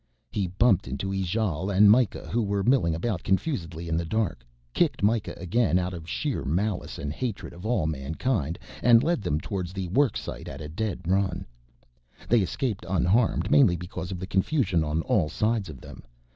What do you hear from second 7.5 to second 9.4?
of all mankind, and led them